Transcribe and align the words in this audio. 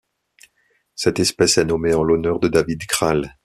Cette 0.95 1.19
espèce 1.19 1.59
est 1.59 1.65
nommée 1.65 1.93
en 1.93 2.01
l'honneur 2.01 2.39
de 2.39 2.47
David 2.47 2.87
Král. 2.87 3.37